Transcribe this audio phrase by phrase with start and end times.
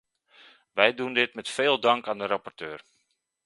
[0.71, 2.83] Wij doen dit met veel dank aan de rapporteur.